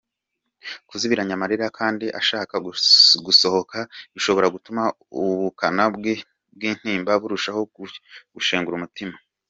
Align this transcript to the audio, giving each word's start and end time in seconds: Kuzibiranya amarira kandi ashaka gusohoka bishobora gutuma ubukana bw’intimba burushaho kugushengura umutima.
Kuzibiranya 0.89 1.33
amarira 1.37 1.67
kandi 1.79 2.05
ashaka 2.19 2.55
gusohoka 3.27 3.77
bishobora 4.13 4.47
gutuma 4.55 4.81
ubukana 5.21 5.83
bw’intimba 6.57 7.11
burushaho 7.21 7.61
kugushengura 7.75 8.77
umutima. 8.77 9.15